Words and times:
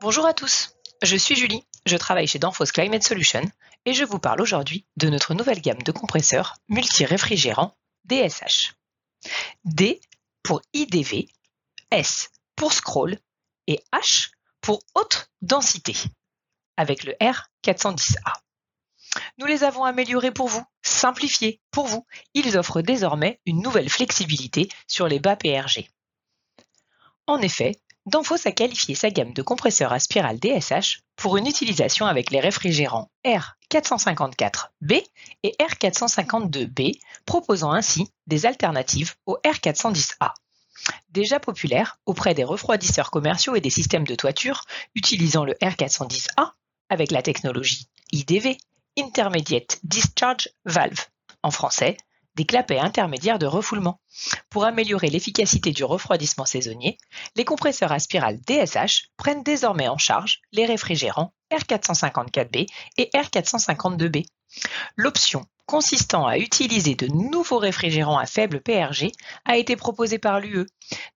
Bonjour 0.00 0.26
à 0.26 0.32
tous, 0.32 0.76
je 1.02 1.16
suis 1.16 1.34
Julie, 1.34 1.66
je 1.84 1.96
travaille 1.96 2.28
chez 2.28 2.38
Danfoss 2.38 2.70
Climate 2.70 3.02
Solutions 3.02 3.50
et 3.84 3.94
je 3.94 4.04
vous 4.04 4.20
parle 4.20 4.40
aujourd'hui 4.40 4.86
de 4.96 5.08
notre 5.08 5.34
nouvelle 5.34 5.60
gamme 5.60 5.82
de 5.82 5.90
compresseurs 5.90 6.54
multi-réfrigérants 6.68 7.76
DSH. 8.04 8.74
D 9.64 10.00
pour 10.44 10.62
IDV, 10.72 11.26
S 11.90 12.30
pour 12.54 12.72
scroll 12.72 13.18
et 13.66 13.82
H 13.92 14.30
pour 14.60 14.84
haute 14.94 15.32
densité 15.42 15.96
avec 16.76 17.02
le 17.02 17.14
R410A. 17.14 18.34
Nous 19.38 19.46
les 19.46 19.64
avons 19.64 19.82
améliorés 19.82 20.30
pour 20.30 20.46
vous, 20.46 20.64
simplifiés 20.80 21.60
pour 21.72 21.88
vous. 21.88 22.06
Ils 22.34 22.56
offrent 22.56 22.82
désormais 22.82 23.40
une 23.46 23.62
nouvelle 23.62 23.90
flexibilité 23.90 24.68
sur 24.86 25.08
les 25.08 25.18
bas 25.18 25.34
PRG. 25.34 25.90
En 27.26 27.42
effet, 27.42 27.80
Danfoss 28.08 28.46
a 28.46 28.52
qualifié 28.52 28.94
sa 28.94 29.10
gamme 29.10 29.34
de 29.34 29.42
compresseurs 29.42 29.92
à 29.92 29.98
spirale 29.98 30.38
DSH 30.38 31.00
pour 31.14 31.36
une 31.36 31.46
utilisation 31.46 32.06
avec 32.06 32.30
les 32.30 32.40
réfrigérants 32.40 33.10
R454B 33.26 35.04
et 35.42 35.54
R452B, 35.60 36.98
proposant 37.26 37.70
ainsi 37.70 38.08
des 38.26 38.46
alternatives 38.46 39.14
au 39.26 39.36
R410A. 39.44 40.32
Déjà 41.10 41.38
populaire 41.38 41.98
auprès 42.06 42.32
des 42.32 42.44
refroidisseurs 42.44 43.10
commerciaux 43.10 43.56
et 43.56 43.60
des 43.60 43.68
systèmes 43.68 44.06
de 44.06 44.14
toiture 44.14 44.64
utilisant 44.94 45.44
le 45.44 45.52
R410A 45.54 46.52
avec 46.88 47.10
la 47.10 47.20
technologie 47.20 47.90
IDV, 48.12 48.56
Intermediate 48.98 49.80
Discharge 49.82 50.48
Valve, 50.64 51.08
en 51.42 51.50
français, 51.50 51.98
des 52.38 52.44
clapets 52.44 52.78
intermédiaires 52.78 53.40
de 53.40 53.46
refoulement. 53.46 54.00
Pour 54.48 54.64
améliorer 54.64 55.10
l'efficacité 55.10 55.72
du 55.72 55.82
refroidissement 55.82 56.44
saisonnier, 56.44 56.96
les 57.34 57.44
compresseurs 57.44 57.90
à 57.90 57.98
spirale 57.98 58.38
DSH 58.46 59.08
prennent 59.16 59.42
désormais 59.42 59.88
en 59.88 59.98
charge 59.98 60.40
les 60.52 60.64
réfrigérants 60.64 61.34
R454B 61.52 62.68
et 62.96 63.10
R452B. 63.12 64.24
L'option 64.94 65.46
consistant 65.66 66.28
à 66.28 66.38
utiliser 66.38 66.94
de 66.94 67.08
nouveaux 67.08 67.58
réfrigérants 67.58 68.18
à 68.18 68.26
faible 68.26 68.60
PRG 68.60 69.10
a 69.44 69.56
été 69.56 69.74
proposée 69.74 70.20
par 70.20 70.38
l'UE 70.38 70.66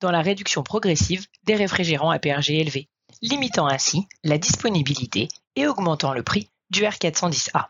dans 0.00 0.12
la 0.12 0.22
réduction 0.22 0.62
progressive 0.62 1.26
des 1.42 1.56
réfrigérants 1.56 2.10
à 2.10 2.20
PRG 2.20 2.50
élevé, 2.50 2.88
limitant 3.22 3.66
ainsi 3.66 4.06
la 4.22 4.38
disponibilité 4.38 5.26
et 5.56 5.66
augmentant 5.66 6.14
le 6.14 6.22
prix 6.22 6.48
du 6.70 6.84
R410A. 6.84 7.66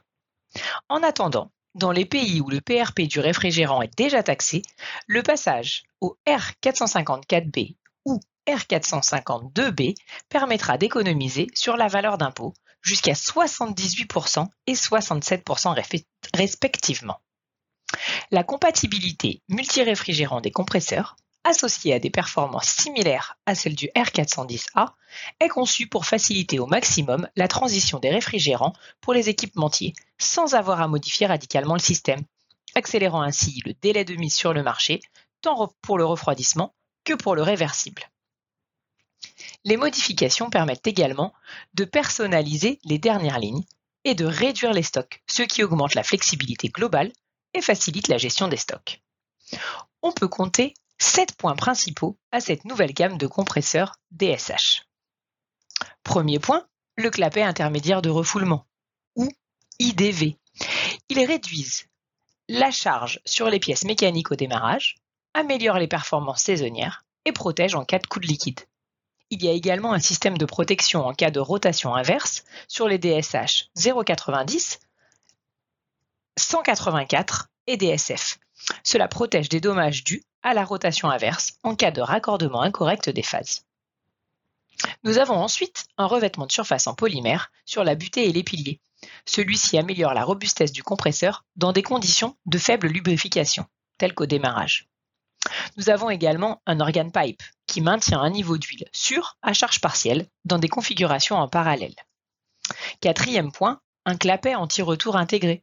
En 0.90 1.02
attendant, 1.02 1.50
dans 1.78 1.92
les 1.92 2.04
pays 2.04 2.40
où 2.40 2.50
le 2.50 2.60
PRP 2.60 3.02
du 3.02 3.20
réfrigérant 3.20 3.82
est 3.82 3.96
déjà 3.96 4.22
taxé, 4.22 4.62
le 5.06 5.22
passage 5.22 5.84
au 6.00 6.18
R454B 6.26 7.76
ou 8.04 8.20
R452B 8.48 9.94
permettra 10.28 10.78
d'économiser 10.78 11.46
sur 11.54 11.76
la 11.76 11.88
valeur 11.88 12.18
d'impôt 12.18 12.54
jusqu'à 12.82 13.12
78% 13.12 14.46
et 14.66 14.74
67% 14.74 16.04
respectivement. 16.34 17.20
La 18.30 18.44
compatibilité 18.44 19.42
multi-réfrigérant 19.48 20.40
des 20.40 20.50
compresseurs 20.50 21.16
associée 21.48 21.94
à 21.94 21.98
des 21.98 22.10
performances 22.10 22.68
similaires 22.68 23.38
à 23.46 23.54
celles 23.54 23.74
du 23.74 23.88
R410A, 23.96 24.91
est 25.41 25.48
conçue 25.48 25.88
pour 25.88 26.06
faciliter 26.06 26.58
au 26.58 26.66
maximum 26.66 27.28
la 27.36 27.48
transition 27.48 27.98
des 27.98 28.10
réfrigérants 28.10 28.74
pour 29.00 29.14
les 29.14 29.28
équipementiers, 29.28 29.94
sans 30.18 30.55
avoir 30.55 30.80
à 30.80 30.88
modifier 30.88 31.27
radicalement 31.27 31.74
le 31.74 31.80
système, 31.80 32.22
accélérant 32.74 33.22
ainsi 33.22 33.62
le 33.64 33.74
délai 33.80 34.05
de 34.05 34.14
mise 34.14 34.34
sur 34.34 34.52
le 34.52 34.62
marché, 34.62 35.00
tant 35.40 35.72
pour 35.82 35.98
le 35.98 36.05
refroidissement 36.05 36.74
que 37.05 37.14
pour 37.14 37.34
le 37.34 37.42
réversible. 37.42 38.02
Les 39.64 39.77
modifications 39.77 40.50
permettent 40.50 40.86
également 40.86 41.33
de 41.74 41.84
personnaliser 41.84 42.78
les 42.84 42.98
dernières 42.98 43.39
lignes 43.39 43.64
et 44.05 44.14
de 44.14 44.27
réduire 44.27 44.73
les 44.73 44.83
stocks, 44.83 45.23
ce 45.27 45.42
qui 45.42 45.64
augmente 45.64 45.94
la 45.94 46.05
flexibilité 46.05 46.68
globale 46.68 47.12
et 47.55 47.62
facilite 47.62 48.08
la 48.08 48.18
gestion 48.18 48.48
des 48.48 48.56
stocks. 48.56 49.02
On 50.02 50.12
peut 50.12 50.28
compter 50.28 50.74
sept 50.98 51.36
points 51.36 51.57
principaux 51.57 52.19
à 52.33 52.41
cette 52.41 52.64
nouvelle 52.64 52.92
gamme 52.92 53.19
de 53.19 53.27
compresseurs 53.27 53.97
DSH. 54.11 54.83
Premier 56.03 56.39
point, 56.39 56.67
le 56.97 57.11
clapet 57.11 57.42
intermédiaire 57.42 58.03
de 58.03 58.11
refoulement, 58.11 58.67
ou 59.17 59.29
IDV. 59.79 60.36
Ils 61.09 61.25
réduisent 61.25 61.86
la 62.48 62.70
charge 62.70 63.20
sur 63.25 63.51
les 63.51 63.61
pièces 63.61 63.85
mécaniques 63.85 64.33
au 64.33 64.36
démarrage, 64.36 64.97
améliorent 65.35 65.79
les 65.79 65.86
performances 65.86 66.42
saisonnières 66.42 67.05
et 67.25 67.33
protègent 67.33 67.75
en 67.75 67.85
cas 67.85 67.98
de 67.98 68.07
coup 68.07 68.20
de 68.20 68.27
liquide. 68.27 68.61
Il 69.30 69.45
y 69.45 69.48
a 69.48 69.53
également 69.53 69.92
un 69.92 69.98
système 69.98 70.39
de 70.39 70.47
protection 70.47 71.05
en 71.05 71.13
cas 71.13 71.30
de 71.30 71.41
rotation 71.41 71.95
inverse 71.95 72.45
sur 72.67 72.89
les 72.89 72.98
DSH 72.98 73.69
090, 73.77 74.80
184 76.39 77.51
et 77.67 77.77
DSF. 77.77 78.39
Cela 78.83 79.07
protège 79.07 79.51
des 79.51 79.61
dommages 79.61 80.03
dus 80.03 80.23
à 80.42 80.54
la 80.54 80.64
rotation 80.64 81.10
inverse 81.10 81.54
en 81.62 81.74
cas 81.74 81.90
de 81.90 82.00
raccordement 82.00 82.62
incorrect 82.62 83.10
des 83.10 83.22
phases. 83.22 83.64
Nous 85.02 85.18
avons 85.18 85.34
ensuite 85.34 85.86
un 85.96 86.06
revêtement 86.06 86.46
de 86.46 86.52
surface 86.52 86.86
en 86.86 86.94
polymère 86.94 87.50
sur 87.64 87.84
la 87.84 87.94
butée 87.94 88.28
et 88.28 88.32
les 88.32 88.44
piliers. 88.44 88.80
Celui-ci 89.26 89.78
améliore 89.78 90.14
la 90.14 90.24
robustesse 90.24 90.72
du 90.72 90.82
compresseur 90.82 91.44
dans 91.56 91.72
des 91.72 91.82
conditions 91.82 92.36
de 92.46 92.58
faible 92.58 92.88
lubrification, 92.88 93.66
telles 93.98 94.14
qu'au 94.14 94.26
démarrage. 94.26 94.88
Nous 95.76 95.90
avons 95.90 96.10
également 96.10 96.62
un 96.66 96.80
organ 96.80 97.10
pipe 97.10 97.42
qui 97.66 97.80
maintient 97.80 98.20
un 98.20 98.30
niveau 98.30 98.58
d'huile 98.58 98.88
sûr 98.92 99.36
à 99.42 99.52
charge 99.52 99.80
partielle 99.80 100.26
dans 100.44 100.58
des 100.58 100.68
configurations 100.68 101.36
en 101.36 101.48
parallèle. 101.48 101.94
Quatrième 103.00 103.52
point, 103.52 103.80
un 104.05 104.16
clapet 104.16 104.55
anti-retour 104.55 105.16
intégré 105.16 105.62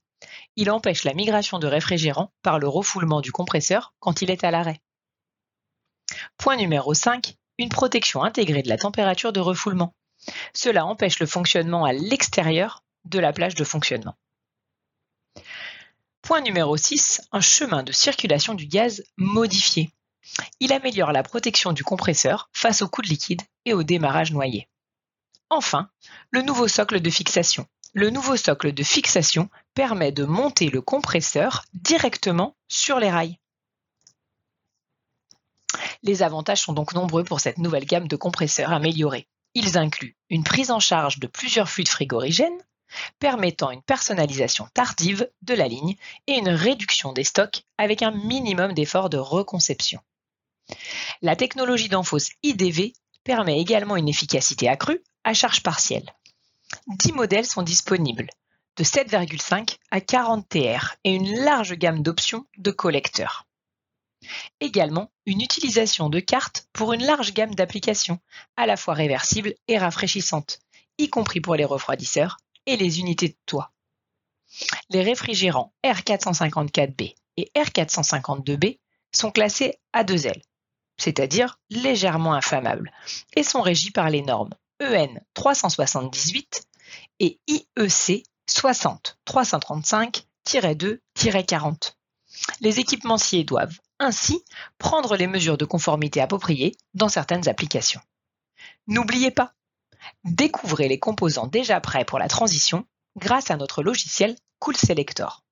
il 0.55 0.71
empêche 0.71 1.03
la 1.03 1.13
migration 1.13 1.59
de 1.59 1.67
réfrigérant 1.67 2.31
par 2.41 2.59
le 2.59 2.67
refoulement 2.67 3.21
du 3.21 3.31
compresseur 3.31 3.93
quand 3.99 4.21
il 4.21 4.31
est 4.31 4.43
à 4.43 4.51
l'arrêt. 4.51 4.81
Point 6.37 6.57
numéro 6.57 6.93
5. 6.93 7.35
Une 7.57 7.69
protection 7.69 8.23
intégrée 8.23 8.61
de 8.61 8.69
la 8.69 8.77
température 8.77 9.33
de 9.33 9.39
refoulement. 9.39 9.93
Cela 10.53 10.85
empêche 10.85 11.19
le 11.19 11.25
fonctionnement 11.25 11.85
à 11.85 11.93
l'extérieur 11.93 12.83
de 13.05 13.19
la 13.19 13.33
plage 13.33 13.55
de 13.55 13.63
fonctionnement. 13.63 14.15
Point 16.21 16.41
numéro 16.41 16.75
6. 16.75 17.21
Un 17.31 17.41
chemin 17.41 17.83
de 17.83 17.91
circulation 17.91 18.55
du 18.55 18.65
gaz 18.65 19.03
modifié. 19.17 19.91
Il 20.59 20.73
améliore 20.73 21.11
la 21.11 21.23
protection 21.23 21.71
du 21.71 21.83
compresseur 21.83 22.49
face 22.51 22.81
aux 22.81 22.89
coups 22.89 23.07
de 23.07 23.13
liquide 23.13 23.41
et 23.65 23.73
au 23.73 23.83
démarrage 23.83 24.31
noyé. 24.31 24.67
Enfin, 25.49 25.89
le 26.31 26.41
nouveau 26.41 26.67
socle 26.67 26.99
de 26.99 27.09
fixation. 27.09 27.67
Le 27.95 28.09
nouveau 28.09 28.35
socle 28.35 28.73
de 28.73 28.83
fixation 28.83 29.49
permet 29.73 30.11
de 30.11 30.25
monter 30.25 30.69
le 30.69 30.81
compresseur 30.81 31.63
directement 31.73 32.57
sur 32.67 32.99
les 32.99 33.09
rails. 33.09 33.39
Les 36.03 36.21
avantages 36.21 36.61
sont 36.61 36.73
donc 36.73 36.93
nombreux 36.93 37.23
pour 37.23 37.39
cette 37.39 37.57
nouvelle 37.57 37.85
gamme 37.85 38.09
de 38.09 38.17
compresseurs 38.17 38.73
améliorés. 38.73 39.29
Ils 39.53 39.77
incluent 39.77 40.17
une 40.29 40.43
prise 40.43 40.71
en 40.71 40.81
charge 40.81 41.19
de 41.19 41.27
plusieurs 41.27 41.69
fluides 41.69 41.87
frigorigènes, 41.87 42.61
permettant 43.19 43.71
une 43.71 43.81
personnalisation 43.81 44.67
tardive 44.73 45.29
de 45.43 45.53
la 45.53 45.69
ligne 45.69 45.95
et 46.27 46.33
une 46.33 46.49
réduction 46.49 47.13
des 47.13 47.23
stocks 47.23 47.63
avec 47.77 48.01
un 48.01 48.11
minimum 48.11 48.73
d'efforts 48.73 49.09
de 49.09 49.17
reconception. 49.17 50.01
La 51.21 51.37
technologie 51.37 51.87
d'Enfos 51.87 52.27
IDV 52.43 52.91
permet 53.23 53.61
également 53.61 53.95
une 53.95 54.09
efficacité 54.09 54.67
accrue 54.67 55.01
à 55.23 55.33
charge 55.33 55.63
partielle. 55.63 56.13
10 56.87 57.13
modèles 57.13 57.47
sont 57.47 57.63
disponibles, 57.63 58.29
de 58.77 58.83
7,5 58.83 59.77
à 59.89 60.01
40 60.01 60.47
TR 60.47 60.95
et 61.03 61.15
une 61.15 61.33
large 61.39 61.73
gamme 61.73 62.03
d'options 62.03 62.45
de 62.57 62.69
collecteurs. 62.69 63.47
Également, 64.59 65.11
une 65.25 65.41
utilisation 65.41 66.09
de 66.09 66.19
cartes 66.19 66.67
pour 66.73 66.93
une 66.93 67.03
large 67.03 67.33
gamme 67.33 67.55
d'applications, 67.55 68.19
à 68.55 68.67
la 68.67 68.77
fois 68.77 68.93
réversibles 68.93 69.55
et 69.67 69.79
rafraîchissantes, 69.79 70.59
y 70.99 71.09
compris 71.09 71.41
pour 71.41 71.55
les 71.55 71.65
refroidisseurs 71.65 72.37
et 72.67 72.77
les 72.77 72.99
unités 72.99 73.29
de 73.29 73.37
toit. 73.47 73.71
Les 74.89 75.01
réfrigérants 75.01 75.73
R454B 75.83 77.15
et 77.37 77.51
R452B 77.55 78.77
sont 79.11 79.31
classés 79.31 79.79
à 79.91 80.03
2L, 80.03 80.39
c'est-à-dire 80.97 81.59
légèrement 81.71 82.35
inflammables, 82.35 82.91
et 83.35 83.43
sont 83.43 83.61
régis 83.61 83.91
par 83.91 84.11
les 84.11 84.21
normes 84.21 84.53
EN 84.81 85.19
378 85.33 86.67
et 87.19 87.39
IEC 87.47 88.25
60 88.47 89.17
335-2-40. 89.27 91.95
Les 92.61 92.79
équipementiers 92.79 93.43
doivent 93.43 93.79
ainsi 93.99 94.43
prendre 94.77 95.15
les 95.15 95.27
mesures 95.27 95.57
de 95.57 95.65
conformité 95.65 96.21
appropriées 96.21 96.75
dans 96.93 97.09
certaines 97.09 97.47
applications. 97.47 98.01
N'oubliez 98.87 99.31
pas, 99.31 99.53
découvrez 100.23 100.87
les 100.87 100.99
composants 100.99 101.47
déjà 101.47 101.79
prêts 101.79 102.05
pour 102.05 102.19
la 102.19 102.27
transition 102.27 102.85
grâce 103.15 103.51
à 103.51 103.57
notre 103.57 103.83
logiciel 103.83 104.35
Cool 104.59 104.75
Selector. 104.75 105.43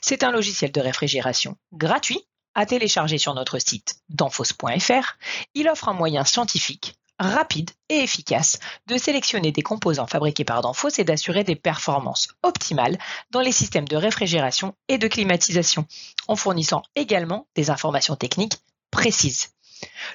C'est 0.00 0.22
un 0.22 0.30
logiciel 0.30 0.72
de 0.72 0.80
réfrigération 0.80 1.56
gratuit 1.72 2.26
à 2.54 2.66
télécharger 2.66 3.18
sur 3.18 3.34
notre 3.34 3.58
site 3.58 4.00
danfos.fr. 4.08 5.18
Il 5.54 5.68
offre 5.68 5.88
un 5.88 5.92
moyen 5.92 6.24
scientifique 6.24 6.97
rapide 7.18 7.70
et 7.88 7.98
efficace 7.98 8.58
de 8.86 8.96
sélectionner 8.96 9.52
des 9.52 9.62
composants 9.62 10.06
fabriqués 10.06 10.44
par 10.44 10.62
Danfoss 10.62 10.98
et 10.98 11.04
d'assurer 11.04 11.44
des 11.44 11.56
performances 11.56 12.28
optimales 12.42 12.98
dans 13.30 13.40
les 13.40 13.52
systèmes 13.52 13.88
de 13.88 13.96
réfrigération 13.96 14.74
et 14.88 14.98
de 14.98 15.08
climatisation, 15.08 15.86
en 16.28 16.36
fournissant 16.36 16.82
également 16.94 17.46
des 17.54 17.70
informations 17.70 18.16
techniques 18.16 18.58
précises. 18.90 19.50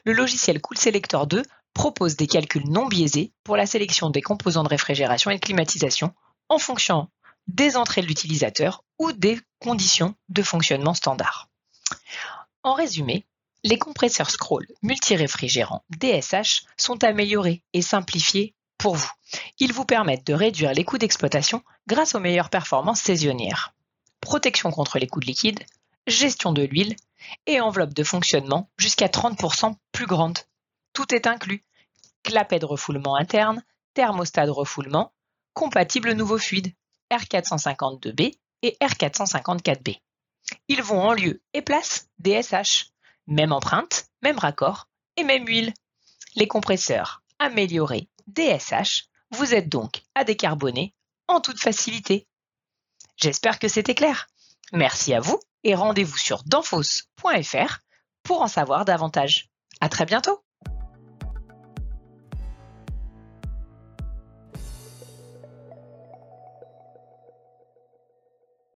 Le 0.05 0.13
logiciel 0.13 0.61
Cool 0.61 0.77
Selector 0.77 1.27
2 1.27 1.43
propose 1.73 2.15
des 2.15 2.27
calculs 2.27 2.69
non 2.69 2.87
biaisés 2.87 3.31
pour 3.43 3.57
la 3.57 3.65
sélection 3.65 4.09
des 4.09 4.21
composants 4.21 4.63
de 4.63 4.69
réfrigération 4.69 5.31
et 5.31 5.35
de 5.35 5.41
climatisation 5.41 6.13
en 6.49 6.59
fonction 6.59 7.09
des 7.47 7.75
entrées 7.75 8.01
de 8.01 8.07
l'utilisateur 8.07 8.83
ou 8.99 9.11
des 9.11 9.39
conditions 9.59 10.15
de 10.29 10.43
fonctionnement 10.43 10.93
standard. 10.93 11.49
En 12.63 12.73
résumé, 12.73 13.25
les 13.63 13.77
compresseurs 13.77 14.29
scroll 14.29 14.67
multiréfrigérants 14.81 15.83
DSH 15.89 16.65
sont 16.77 17.03
améliorés 17.03 17.63
et 17.73 17.81
simplifiés 17.81 18.53
pour 18.77 18.95
vous. 18.95 19.11
Ils 19.59 19.73
vous 19.73 19.85
permettent 19.85 20.27
de 20.27 20.33
réduire 20.33 20.73
les 20.73 20.83
coûts 20.83 20.97
d'exploitation 20.97 21.63
grâce 21.87 22.15
aux 22.15 22.19
meilleures 22.19 22.49
performances 22.49 23.01
saisonnières. 23.01 23.73
Protection 24.19 24.71
contre 24.71 24.99
les 24.99 25.07
coûts 25.07 25.21
de 25.21 25.25
liquide, 25.25 25.59
gestion 26.07 26.51
de 26.51 26.63
l'huile 26.63 26.95
et 27.45 27.61
enveloppe 27.61 27.93
de 27.93 28.03
fonctionnement 28.03 28.69
jusqu'à 28.77 29.07
30% 29.07 29.75
plus 29.91 30.05
grande. 30.05 30.39
Tout 30.91 31.13
est 31.15 31.27
inclus. 31.27 31.63
Clapet 32.23 32.59
de 32.59 32.65
refoulement 32.65 33.15
interne, 33.15 33.63
thermostat 33.93 34.45
de 34.45 34.51
refoulement, 34.51 35.13
compatible 35.53 36.13
nouveau 36.13 36.37
fluide 36.37 36.73
R452B 37.11 38.33
et 38.61 38.77
R454B. 38.81 39.99
Ils 40.67 40.83
vont 40.83 41.01
en 41.01 41.13
lieu 41.13 41.41
et 41.53 41.61
place 41.61 42.09
DSH. 42.19 42.92
Même 43.27 43.51
empreinte, 43.51 44.05
même 44.21 44.37
raccord 44.37 44.87
et 45.17 45.23
même 45.23 45.47
huile. 45.47 45.73
Les 46.35 46.47
compresseurs 46.47 47.23
améliorés 47.39 48.09
DSH 48.27 49.05
vous 49.31 49.53
aident 49.53 49.69
donc 49.69 50.03
à 50.15 50.23
décarboner 50.23 50.93
en 51.27 51.41
toute 51.41 51.59
facilité. 51.59 52.27
J'espère 53.17 53.59
que 53.59 53.67
c'était 53.67 53.95
clair. 53.95 54.27
Merci 54.71 55.13
à 55.13 55.19
vous 55.19 55.39
et 55.63 55.75
rendez-vous 55.75 56.17
sur 56.17 56.43
danfos.fr 56.43 57.79
pour 58.23 58.41
en 58.41 58.47
savoir 58.47 58.85
davantage. 58.85 59.49
À 59.81 59.89
très 59.89 60.05
bientôt! 60.05 60.42